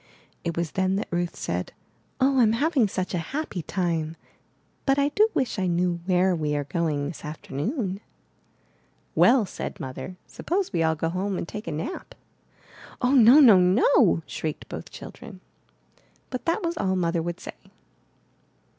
[0.43, 1.73] It was then that Ruth said:
[2.19, 4.17] *'0h, Fm having such a happy time,
[4.83, 8.01] but I do wish I knew where we are going this afternoon.''
[9.13, 12.15] Well,*' said Mother, suppose we all go home and take a nap!'*
[13.03, 15.33] '*0h, no, no, no!'* shrieked both children.
[15.35, 17.53] 408 IN THE NURSERY But that was all Mother would say.